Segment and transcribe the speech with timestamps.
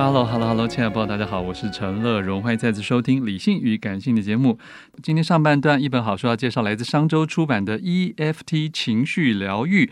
[0.00, 4.56] Hello，Hello，Hello，亲爱的朋友，大家好，我是陈乐融，欢迎再次收听《理性与感性》的节目。
[5.02, 9.86] 今天上半段一本好书要介绍，来自商周出版的《EFT 情绪疗愈》。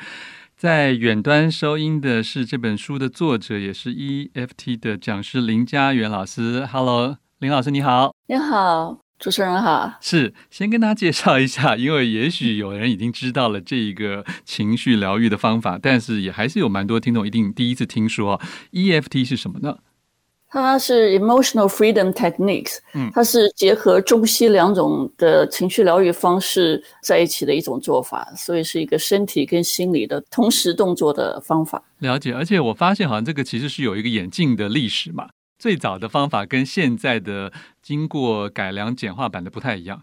[0.56, 6.64] 在远端收音的是这本书的作者，也是 EFT 的讲师林佳元老师。
[6.66, 8.14] Hello，林老师你好。
[8.28, 9.94] 你好，主持人好。
[10.00, 18.40] 是，先跟大家介绍一下，因为也许有人已经知道了这一个情绪疗愈的方法，但是也还是有蛮多听众一定第一次听说。
[18.70, 19.78] EFT 是什么呢？
[20.48, 31.82] 它是 Emotional Freedom Techniques，嗯，它是结合中西两种的情绪疗愈方式在一起的一种做法，所以是一个身体跟心理的同时动作的方法。
[31.98, 37.52] 了解，而且我发现好像这个其实是有一个演进的历史嘛，最早的方法跟现在的
[37.82, 40.02] 经过改良简化版的不太一样。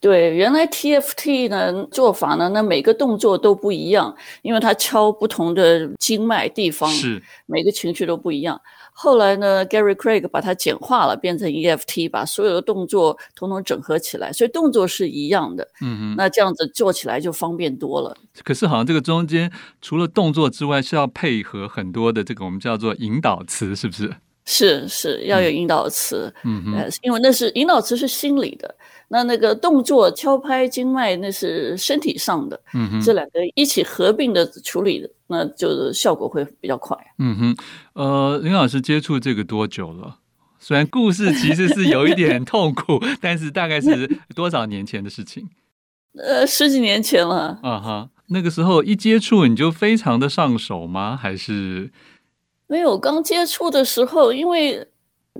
[0.00, 8.58] 对，原来 TFT 呢做法呢，那每个动作都不一样，因为它敲不同的经脉地方，是每个情绪都不一样。
[8.92, 15.64] 后来呢，Gary Craig 把它简化了，变成 EFT，把所有的动作统统整合起来，所以动作是一样的。
[15.82, 18.16] 嗯嗯，那这样子做起来就方便多了。
[18.42, 19.50] 可是好像这个中间
[19.82, 24.10] 除了动作之外，是要配合很多的这个我们叫做引导词，是不是？
[24.46, 26.32] 是是，要有引导词。
[26.44, 28.74] 嗯嗯，因为那是引导词是心理的。
[29.12, 36.96] 那那个动作敲拍经脉，那是身体上的，嗯哼，这两个一起合并的处理的，那就是效果会比较快。
[37.18, 37.56] 嗯哼，
[37.94, 40.18] 呃，林老师接触这个多久了？
[40.60, 44.06] 虽然故事其实是有一点痛苦， 但是大概是
[44.36, 45.48] 多少年前的事情？
[46.16, 47.58] 呃，十几年前了。
[47.64, 51.16] 啊哈，那个时候一接触你就非常的上手吗？
[51.20, 51.90] 还是
[52.68, 52.96] 没有？
[52.96, 54.86] 刚接触的时候，因为。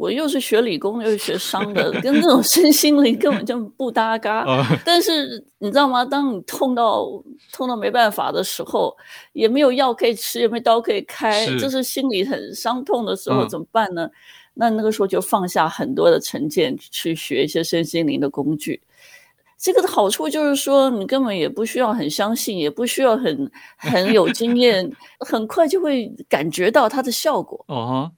[0.01, 4.47] 我又是学理工又是学商的， 跟这种身心灵根本就不搭嘎。
[4.83, 6.03] 但是你知道吗？
[6.03, 7.07] 当你痛到
[7.53, 8.97] 痛到没办法的时候，
[9.35, 14.07] 也没有药可以吃，也没有刀可以开，是就是心里很伤痛的时候，怎么办呢？
[14.07, 14.13] 嗯、
[14.55, 18.81] 那那个时候就放下很多的成见，去学一些身心灵的工具。
[19.59, 24.91] 这个的好处就是说，你根本也不需要很相信，也不需要很很有经验，
[25.21, 27.63] 很快就会感觉到它的效果。
[27.69, 28.11] 哦。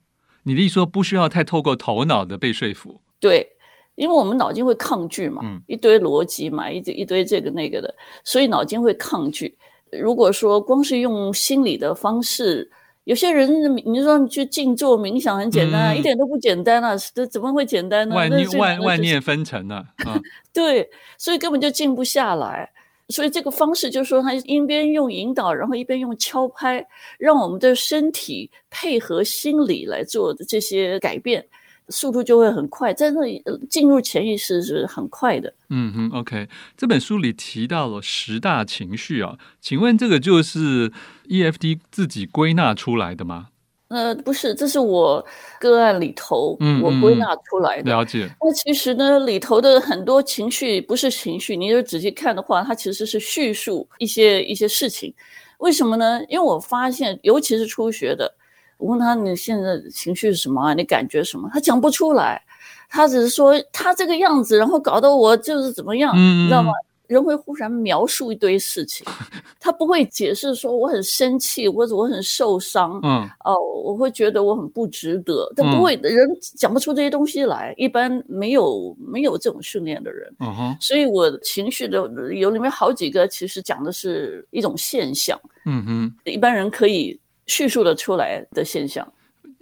[0.43, 3.01] 你的意思说不需要太透过头脑的被说服？
[3.19, 3.47] 对，
[3.95, 7.93] 因为我们脑筋会抗拒嘛，嗯、一堆逻辑嘛，一堆一堆这个那个的，
[8.23, 9.55] 所以脑筋会抗拒。
[9.91, 12.69] 如果说光是用心理的方式，
[13.05, 18.15] 有些人你说你去静坐冥想很简单，嗯、一点都不简单啊，这怎么会简单呢？
[18.15, 19.83] 万念万万念纷呈呢？
[20.05, 20.19] 啊，
[20.53, 22.71] 对，所以根本就静不下来。
[23.13, 26.83] 所以这个方式就是说，他一边用引导，然后一边用敲拍，
[27.19, 31.45] 让我们的身体配合心理来做的这些改变，
[31.89, 35.53] 速度就会很快，在那里进入潜意识是很快的。
[35.69, 40.91] 嗯哼，OK，这本书里提到了十大情绪啊，请问这个就是
[41.27, 43.49] EFT 自己归纳出来的吗？
[43.93, 45.23] 呃，不是，这是我
[45.59, 47.91] 个案里头我归纳出来的。
[47.91, 48.27] 了解。
[48.41, 55.13] 那其实呢，里头的很多情绪不是情绪，你就仔细看的话，它其实是叙述一些一些事情。
[55.59, 56.19] 为什么呢？
[56.27, 58.33] 因为我发现，尤其是初学的，
[58.77, 60.73] 我问他你现在情绪是什么啊？
[60.73, 61.47] 你感觉什么？
[61.53, 62.41] 他讲不出来，
[62.89, 66.71] 他只是说他这个样子，然后搞得我就是怎么样，嗯、你知道吗？
[67.13, 69.05] 人会忽然描述一堆事情，
[69.59, 76.27] 他不会解释说我很生气或者我很受伤，嗯，哦，我会觉得我很不值得，他不会，人
[76.57, 81.97] 讲不出这些东西来，一般没有没有这种训练的人，嗯哼，所以我情绪的
[82.33, 89.07] 有里面好几个，其实讲的是一种现象，嗯哼，一般人可以叙述的出来的现象。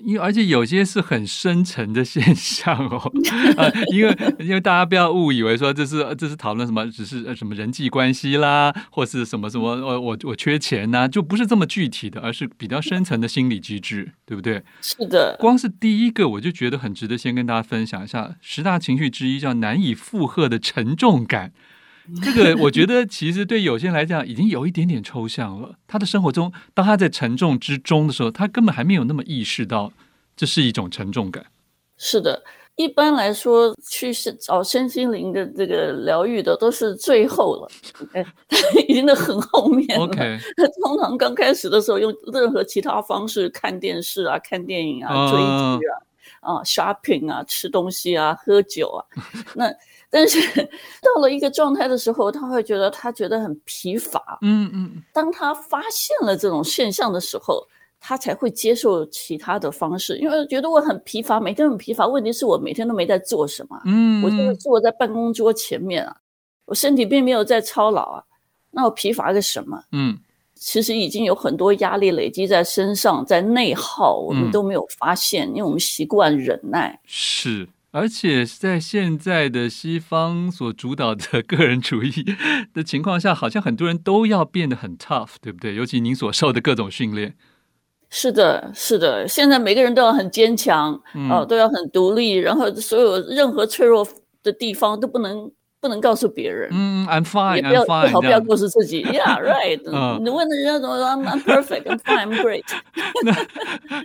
[0.03, 2.97] 因为而且有些是很深层的现象哦，
[3.57, 14.63] 啊， 因为因为大家不要误以为说这是这是讨论什么，只是什么人际关系啦，或是什么什么，我我我缺钱呐、啊，就不是这么具体的，而是比较深层的心理机制，对不对？
[14.81, 15.35] 是的。
[15.39, 21.51] 光是第一个，我就觉得很值得先跟大家分享一下，十大情绪之一叫难以负荷的沉重感。
[22.23, 25.75] 这个我觉得其实对有些人来讲已经有一点点抽象了。
[25.87, 29.93] 他的生活中，当他在沉重之中的时候，他根本还没有那么意识到
[30.35, 31.45] 这是一种沉重感。
[31.97, 32.43] 是的，
[32.75, 37.71] 一般来说去找身心灵的这个疗愈的都是最后了，
[38.13, 38.25] 哎，
[38.87, 40.05] 已经都很后面了。
[40.05, 40.39] OK，
[40.83, 45.95] 通常刚开始的时候用任何其他方式看电视啊、看电影啊、追剧啊、
[46.41, 48.99] 啊、uh, shopping 啊、吃东西啊、喝酒啊，
[49.55, 49.71] 那。
[50.11, 50.37] 但是
[51.01, 54.37] 到了一个状态的时候，他会觉得他觉得很疲乏。
[54.41, 55.01] 嗯嗯。
[55.13, 57.65] 当他发现了这种现象的时候，
[57.99, 62.05] 他才会接受其他的方式，因为觉得我很疲乏，每天很疲乏。
[62.05, 63.81] 问题是我每天都没在做什么。
[63.85, 64.21] 嗯。
[64.21, 66.15] 我就是坐在办公桌前面啊，
[66.65, 68.23] 我身体并没有在操劳啊，
[68.71, 69.81] 那我疲乏个什么？
[69.93, 70.19] 嗯。
[70.55, 76.99] 其实已经有很多压力累积在身上，在内耗，我们都没有发现，因为我们习惯忍耐。
[77.05, 77.67] 是。
[77.91, 82.11] 而且在现在的西方所主导的 个人主义
[82.73, 85.75] 的情况下，好像很多人都要变得很 tough，对不对？
[85.75, 87.35] 尤其您所受的各种训练。
[88.09, 94.07] 是的，是的，现在每个人都要很坚强，哦、嗯呃，都要很独立，然后所有任何脆弱
[94.43, 95.51] 的地方都不能。
[95.81, 100.19] 不能告诉别人，嗯，I'm fine，也不要 I'm fine，最好不要告诉自己，Yeah, right。
[100.19, 102.63] 你问人家怎么说，I'm I'm perfect，I'm fine，I'm great。
[103.25, 103.35] 那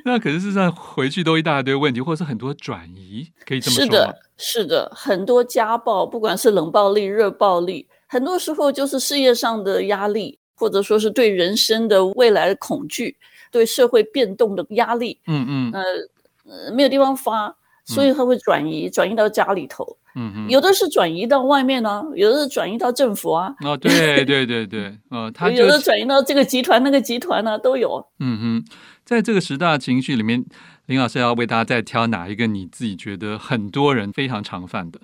[0.05, 3.85] 那可是事实上回去都一大堆问题，或者是很多转移，可以这么说。
[3.85, 13.15] 是的，是的，很多家暴，不管是冷暴力、热暴力，很多时候就是事业上的压力，或者说是对人生的未来的恐惧，
[13.51, 15.21] 对社会变动的压力。
[15.27, 15.73] 嗯嗯，
[16.47, 19.95] 呃，没有地方发，所以他会转移，转移到家里头。
[20.17, 23.55] 嗯嗯，有的是转移到外面呢、啊，有的是转移到政府啊。
[23.61, 28.05] 哦，对对对对，呃，他有的转移到这个集团那个集团呢、啊，都有。
[28.19, 28.65] 嗯哼，
[29.05, 30.45] 在这个十大情绪里面，
[30.87, 35.01] 林老师要为大家再挑哪一个你自己觉得很多人非常常犯的？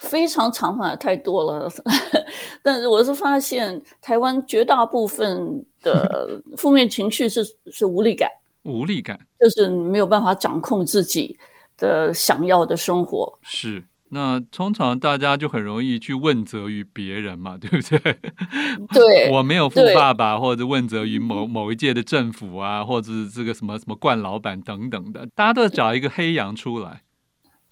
[0.00, 1.70] 非常常犯的太多了，
[2.64, 8.28] 但是我是发现台湾绝大部分的 负面情绪是是无力感，
[8.62, 11.38] 无力感就是没有办法掌控自己
[11.76, 13.38] 的想要的生活。
[13.42, 13.84] 是。
[14.10, 18.16] 那通常大家就很容易去问责于别人嘛，对不对？
[18.92, 27.02] 对，我没有富爸爸，或者问责于某某一届的政府啊，或者是这个什么什么冠老板等等的，大家都要找一个黑羊出来。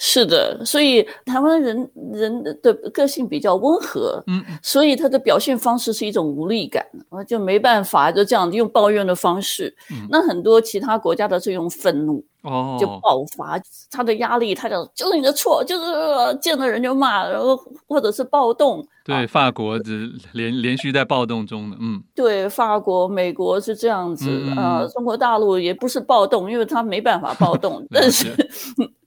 [0.01, 9.75] 是的，所以台湾人人的个性比较温和，嗯，所以他的表现方式是一种无力感，我就没办法，就这样用抱怨的方式。
[9.91, 13.61] 嗯，那很多其他国家的是用愤怒，哦，就爆发
[13.91, 17.57] 他的压力，他就就是你的错，就是见了人就骂，然后
[17.87, 18.87] 或者是暴动。
[19.05, 28.35] 对，啊，法国是连连续在暴动中的，嗯， 对，法国、美国是这样子，嗯，呃，中国大陆也不是暴动，因为他没办法暴动， 但是。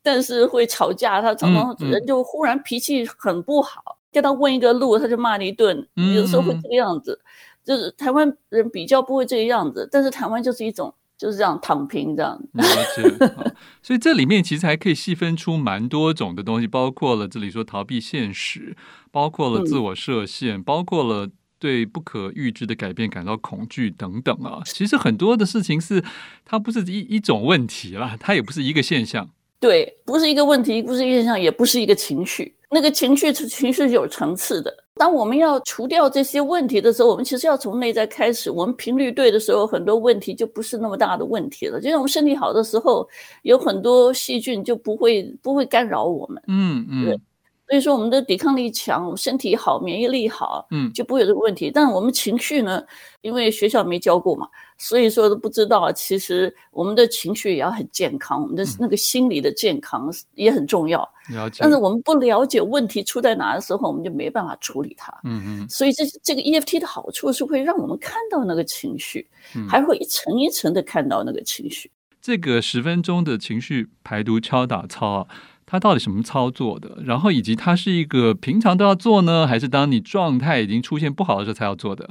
[0.03, 5.87] 但是会吵架，他常常人就忽然脾气很不好，叫他问一个路，他就骂你一顿。
[5.95, 7.19] 嗯、有时候会这个样子，
[7.63, 12.35] 就是台湾人比较不会这个样子，但是台湾就是一种就是这样躺平这样。
[12.53, 12.63] 了
[12.95, 13.35] 解
[13.83, 18.75] 所以这里面其实还可以细分出蛮多种的东西，包括了这里说逃避现实，
[19.11, 24.63] 包括了自我设限，嗯、包括了对不可预知的改变感到恐惧等等啊。
[24.65, 26.03] 其实很多的事情是
[26.43, 29.29] 它不是一一种问题啦，它也不是一个现象。
[29.59, 32.55] 对，不是一个问题，不是一个现象，也不是一个情绪。
[32.71, 34.75] 那个情绪，情绪是有层次的。
[34.95, 38.51] 当我们要除掉这些问题的时候，我们其实要从内在开始。
[38.51, 41.79] 我们频率对的时候，很多问题就不是那么大的问题了。
[41.79, 43.07] 就像我们身体好的时候，
[43.43, 46.43] 有很多细菌就不会不会干扰我们。
[46.47, 47.05] 嗯嗯。
[47.05, 47.19] 对。
[47.67, 51.71] 所以说，我们的抵抗力强，身体好，免疫力好，嗯，就不会有这个问题。
[51.71, 52.83] 但我们情绪呢，
[53.21, 54.45] 因为学校没教过嘛，
[54.83, 55.91] 所以说都不知道。
[55.91, 61.07] 其实我们的情绪也要很健康，我们的那个心理的健康也很重要。
[61.29, 61.59] 了解。
[61.59, 65.15] 但是我们不了解问题出在哪的时候，我们就没办法处理它。
[65.23, 65.69] 嗯嗯。
[65.69, 69.27] 所以这这个 EFT 的好处是会让我们看到那个情绪，
[69.69, 71.91] 还会一层一层的看到那个情绪。
[72.19, 75.27] 这个十分钟的情绪排毒敲打操啊。
[75.67, 76.97] 它到底什么操作的？
[77.05, 82.09] 然后以及它是一个平常都要做呢，还是当你状态已经出现不好的时候才要做的？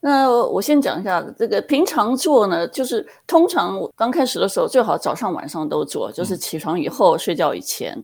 [0.00, 7.96] 那我先讲一下这个平常做呢，就是通常我刚开始的时候最好早上晚上都做，就是起床以后、嗯、睡觉以前。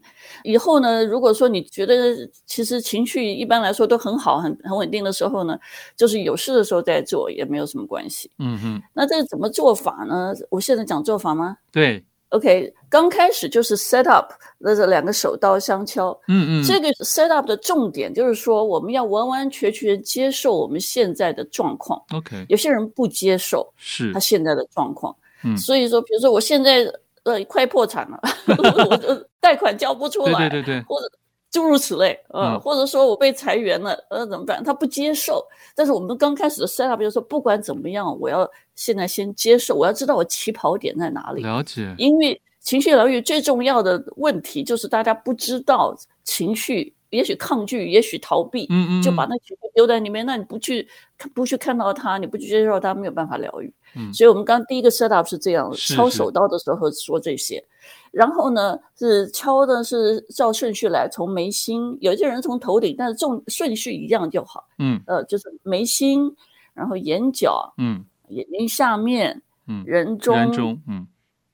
[0.43, 2.15] 以后呢，如果说你觉得
[2.47, 5.57] 其实情绪一般来说都很好、很很稳定的时候呢，
[5.97, 8.31] 就是有事的时候再做也没有什么关系。
[8.39, 8.83] 嗯哼。
[8.93, 10.33] 那这个怎么做法呢？
[10.51, 11.57] 我现在讲做法吗？
[11.71, 12.05] 对。
[12.35, 16.11] OK，刚开始就是 set up，那这两个手刀相敲。
[16.27, 22.03] 嗯嗯，这个 set up 的重点就是说，我们要完完全全接受我们现在的状况。
[22.13, 25.15] OK，有些人不接受，是他现在的状况。
[25.45, 26.85] 嗯，所以说，比如说我现在
[27.23, 28.21] 呃快破产了，
[28.89, 31.09] 我的贷款交不出来，对对对，或者
[31.55, 34.63] 诸如此类，呃，或者说我被裁员了，呃，怎么办？
[34.65, 35.47] 他不接受。
[35.77, 38.51] 但是我们刚开始的 set up 就是说，不管怎么样，我要。
[38.77, 41.45] 现在先接受，我要知道我起跑点在哪里。
[41.45, 50.27] 了解，因为情绪疗愈最重要的问题就是大家不知道情绪，也许抗拒，也许逃避，嗯嗯，就把那情绪丢在里面。
[50.27, 50.89] 那你不去
[51.33, 53.73] 不去看到它，你不去接受它，没有办法疗愈。
[53.95, 57.65] 嗯，所以我们刚刚第一个 set up 是这样，是是敲手刀的时候说这些，
[58.11, 64.65] 然后呢是敲的是照顺序来，从眉心，有些人从头顶，但是重顺序一样就好。
[64.79, 66.35] 嗯，呃，就是眉心，
[66.73, 68.05] 然后眼角，嗯。
[68.29, 71.07] 眼睛下面，嗯，人中，人中，嗯，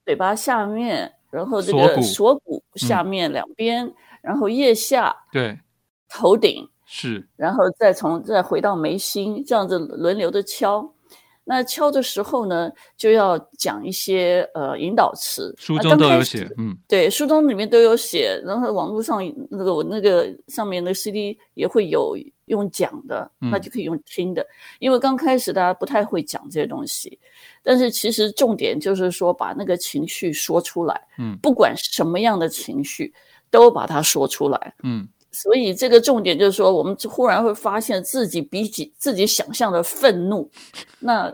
[0.04, 5.58] 嘴巴下面，然后这个锁骨下面两边，嗯、然后腋下，对，
[6.08, 10.88] 头顶是，然后再从再回到眉心，这样子轮流的敲。
[11.50, 24.46] 那敲的时候呢，就要讲一些呃引导词，书中都有写，嗯，对，书中里面都有写，然后网络上那个我那个上面的 CD 也会有用讲的，那就可以用听的，嗯、
[24.78, 27.18] 因为刚开始大家不太会讲这些东西，
[27.64, 33.12] 但是其实重点就是说把那个情绪说出来，嗯，不管什么样的情绪，
[33.50, 35.08] 都把它说出来，嗯。
[35.32, 40.50] 所以这个重点就是说，我们忽然会发现自己比起自己想象的愤怒。
[40.98, 41.32] 那，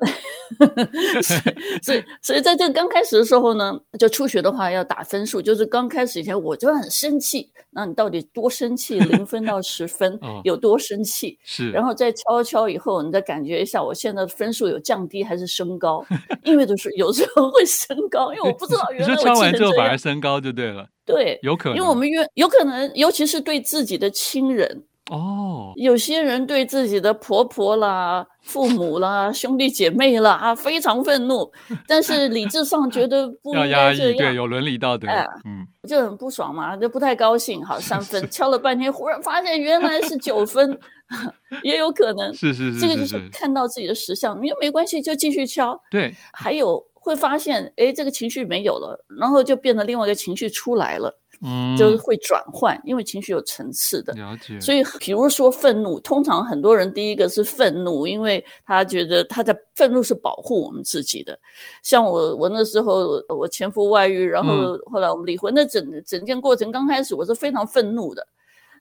[1.82, 9.00] 所以所以在这个刚开始的时候呢，就初学的话要打分数，就是刚开始以前我就很生气，那你到底多生气？
[9.00, 11.38] 零分到十分有多生气？
[11.42, 16.04] 是，然后再敲一敲以后，你再感觉一下，我现在的分数有降低还是升高？
[16.44, 20.86] 因为就是有时候会升高，因为我不知道原来我敲完之后反而升高就对了。
[21.06, 31.48] 对，有可能，因为我们越有可能，尤其是对自己的亲人哦，有些人对自己的婆婆啦、父母啦、兄弟姐妹啦啊，非常愤怒，
[31.86, 37.64] 但是理智上觉得不应该这样，要压抑，对，有伦理道德，哎，嗯，就很不爽嘛，就不太高兴。
[37.64, 40.76] 好，三分 敲了半天，忽然发现原来是九分，
[41.62, 45.80] 也有可能，是是是，这个就是看到自己的实相，你又没关系，就继续敲。
[45.88, 46.84] 对，还有。
[47.06, 54.12] 会发现，哎，这个情绪没有了，然后就变得另外一个情绪出来了，嗯，就是会转换，因为情绪有层次的。
[54.14, 54.58] 了解。
[54.60, 61.38] 所以，比如说愤怒，通常很多人第一个是愤怒，因为他觉得他的愤怒是保护我们自己的。
[61.80, 68.26] 像我，我那时候我前夫外遇，然后后来我们离婚，那整整件过程刚开始我是非常愤怒的，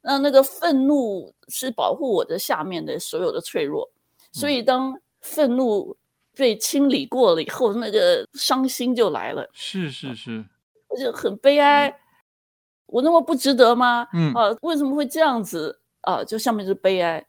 [0.02, 3.88] 那那个愤怒是保护我的下面的所有的脆弱，
[4.32, 5.96] 所以当愤怒。
[6.36, 9.48] 被清理过了以后，那个伤心就来了。
[9.54, 10.46] 是是是，
[10.88, 11.88] 我就很悲哀。
[11.88, 11.96] 嗯、
[12.88, 14.08] 我那么不值得吗？
[14.14, 16.24] 嗯啊，为什么会这样子啊？
[16.24, 17.26] 就下面是悲哀。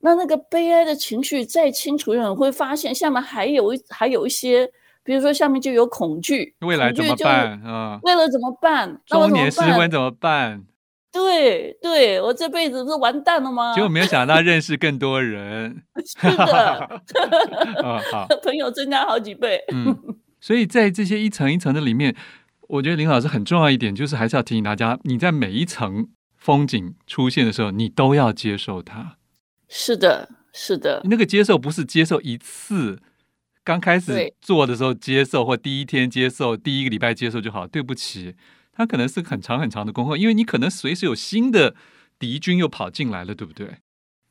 [0.00, 4.70] 那那个悲哀的情绪再清楚一点，你会发现下面还有还有一些，
[5.02, 6.54] 比如说下面就有恐惧。
[6.60, 8.00] 未来怎么办啊？
[8.02, 9.00] 未来怎么办？
[9.06, 10.64] 中年失婚怎么办？
[11.12, 13.72] 对对，我这辈子不是完蛋了吗？
[13.74, 17.02] 结果没有想到认识更多人， 是的，
[17.82, 19.60] 哦、好， 朋友增加好几倍。
[19.72, 19.96] 嗯，
[20.40, 22.14] 所以在这些一层一层的里面，
[22.68, 29.16] 我觉得林老师很重要一点，就是还是要提醒大家，你在每一层风景出现的时候，你都要接受它。
[29.68, 33.00] 是的，是的，那个接受不是接受一次，
[33.64, 37.66] 刚开始做的时候接受，或第一天接受，第一个礼拜接受就好。
[37.66, 38.36] 对不起。
[38.80, 41.74] 它可能是很长很长的功课，因为你可能随时有新的
[42.18, 43.68] 敌军又跑进来了，对不对？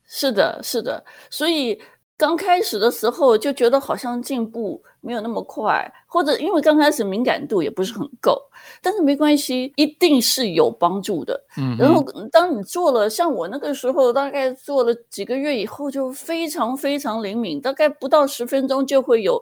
[0.04, 1.04] 是的，是的。
[1.30, 1.80] 所以
[2.16, 8.42] 刚开始的时候就觉得好像进步没有那么快，或者因为刚开始敏感度也不是很够，
[8.82, 11.40] 但是没关系，一定是有帮助的。
[11.56, 11.76] 嗯。
[11.78, 19.40] 然后当你做了，像我那个时候，大概做了几个月以后，就非常非常灵敏，大概不到十分钟就会有。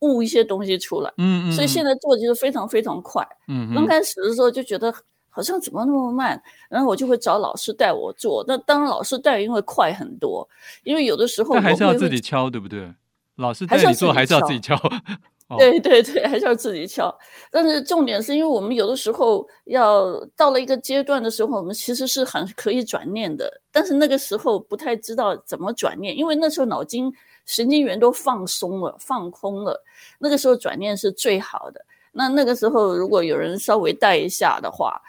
[0.00, 4.92] 悟一些东西出来，嗯嗯，所以现在做就是非常非常快，嗯，刚开始的时候就觉得
[5.30, 10.48] 好像怎么那么慢，然后我就会找老师带我做，那当然老师带因为快很多，
[10.84, 12.92] 因为有的时候但还是要自己敲，对不对？
[13.36, 14.76] 老师带你做还是要自己敲，
[15.56, 17.16] 对对对，还是要自己敲。
[17.52, 27.12] 但是重点是因为我们有的时候要到了一个阶段的时候，我们其实是很可以转念的，但是那个时候不太知道怎么转念，因为那时候脑筋
[27.48, 29.82] 神经元都放松了、放空了，
[30.18, 31.84] 那个时候转念是最好的。
[32.12, 35.00] 那那个时候如果有人稍微带一下的话，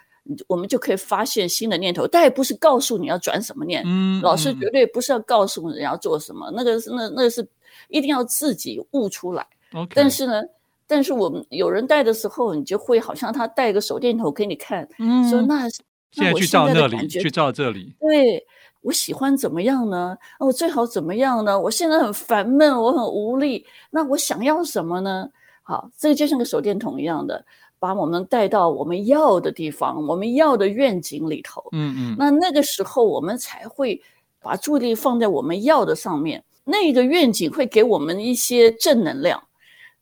[0.46, 7.46] 我们就可以发现新的念头，但也不是告诉你要转什么念，嗯，老师绝对不是要告诉人要做什么，嗯、那个是那那个是
[7.88, 9.46] 一定要自己悟出来。
[9.94, 10.42] 但是呢，
[10.86, 15.68] 但是我们有人带的时候，你就会好像他带个手电筒给你看，嗯，说那
[16.12, 17.94] 现在去照那里，去照这里。
[18.00, 18.44] 对，
[18.82, 20.16] 我喜欢怎么样呢？
[20.38, 21.58] 我最好怎么样呢？
[21.58, 25.28] 我现在很烦闷，我很无力，那我想要什么呢？
[25.62, 27.44] 好，这个就像个手电筒一样的，
[27.78, 31.62] 把我们带到我们要的地方，我们要的愿景里头。
[31.72, 34.00] 嗯嗯，那那个时候我们才会
[34.40, 39.42] 把注意力放在我们要的上面，那个愿景会给我们一些正能量。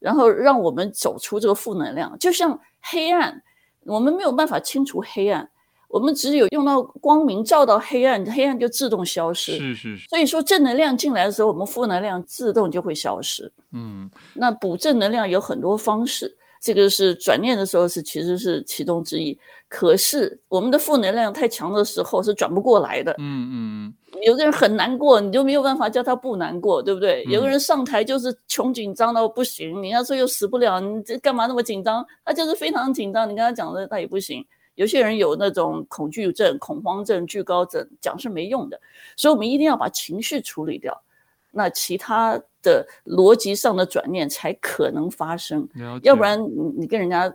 [0.01, 3.43] 然后让我们走出这个负能量，就像黑暗，
[3.85, 5.51] 我们没有办法清除黑暗，
[5.88, 9.52] 我们只有用到光明照到黑暗，黑暗就自动消失。
[9.52, 10.09] 是是是。
[10.09, 13.50] 所以说正能量进来的时候，我们负能量自动就会消失。
[13.73, 16.37] 嗯，那补正能量有很多方式。
[16.61, 23.14] 这个是转念的时候是其实是其中之一，可是我们的负能量太强的时候是转不过来的。
[23.18, 23.95] 嗯嗯，
[24.26, 27.25] 有个人很难过，你就没有办法叫他不难过，对不对？
[27.28, 32.04] 嗯、有个人上台就是穷紧张到不行，你要说又死不了，你这干嘛那么紧张？
[32.25, 34.45] 他就是非常紧张，你跟他讲的他也不行。
[34.79, 38.81] 有些人有那种恐惧症、恐慌症、惧高症，讲是没用的，
[39.17, 41.03] 所以我们一定要把情绪处理掉。
[41.51, 45.69] 那其他的逻辑上的转念才可能发生，
[46.03, 47.33] 要不然你你跟人家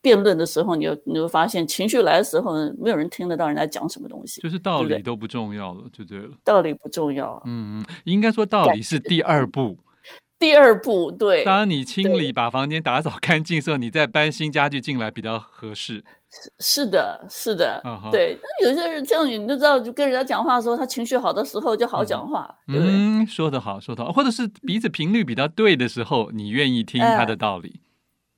[0.00, 6.30] 辩论的时候，你就你会发现情绪来的时候，没有人听得到人家讲什么东西，就是道理都不重要了，就对了。
[6.42, 9.76] 道理不重要，嗯嗯，应该说道理是第二步。
[10.38, 11.42] 第二步，对。
[11.44, 16.04] 当你清理把房间打扫干净的时候，你再搬新家具进来比较合适。
[16.42, 18.38] 是是的，是的，对。
[18.42, 22.92] 那有些人这样，你就知道，就跟人家讲话的时候，他情绪好的时候就好讲话，对不对？
[22.92, 27.80] 嗯，说得好，说得好，或者是彼此频率比较对的时候，你愿意听他的道理。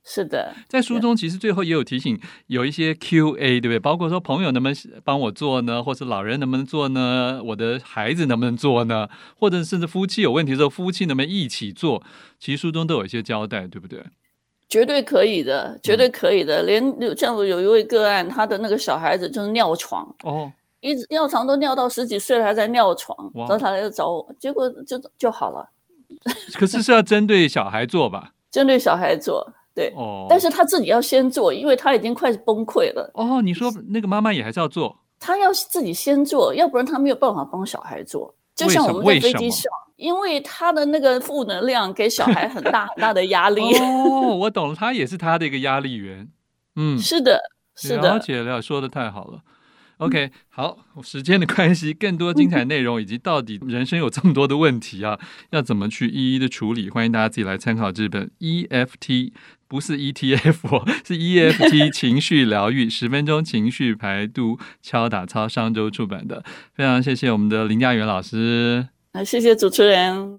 [0.05, 3.79] 是的，在书中其实最后也有提醒，有一些 Q&A，对不对？
[3.79, 5.83] 包括说朋友能不能帮我做呢？
[5.83, 7.41] 或是老人能不能做呢？
[7.43, 9.07] 我的孩子能不能做呢？
[9.35, 12.01] 或者甚至夫妻有问题的时候，夫妻能不能一起做？
[12.39, 14.03] 其实书中都有一些交代，对不对？
[14.69, 16.61] 绝对可以的，绝对可以的。
[16.61, 16.65] 嗯、
[16.99, 25.67] 连像我有一位个案，他的那个小孩子就是尿床哦，一直尿床都尿到十几岁了，还在尿床，然后他来找我，结果就就好了。
[26.53, 28.31] 可是是要针对小孩做吧？
[28.51, 29.45] 针对小孩做。
[29.75, 33.09] 对，哦，但是他自己要先做，因为他已经快崩溃了。
[33.13, 34.95] 哦，你说那个妈妈也还是要做？
[35.19, 38.33] 他要自己先做，要不然他没有办法帮小孩做。
[38.67, 43.61] 就像我们在飞机上，因为他的那个负能量给小孩很大很大的压力。
[43.79, 46.29] 哦，我懂了，他也是他的一个压力源。
[46.75, 47.39] 嗯，是的，
[47.75, 49.39] 是的，了解了，说的太好了。
[49.99, 55.19] OK，好，时间的关系，更多精彩内容以及到底人生有这么多的问题啊，
[55.51, 56.89] 要怎么去一一的处理？
[56.89, 59.33] 欢迎大家自己来参考这本 EFT，
[59.67, 66.45] 不是 ETF， 是 EFT 情绪疗愈十分钟情绪排毒敲打操，商周出版的。
[66.73, 70.37] 非常谢谢我们的林佳媛老师，啊，谢谢主持人。